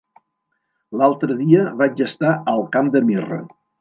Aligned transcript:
L'altre 1.01 1.37
dia 1.41 1.67
vaig 1.83 2.01
estar 2.07 2.33
al 2.55 2.65
Camp 2.77 2.91
de 2.97 3.03
Mirra. 3.11 3.39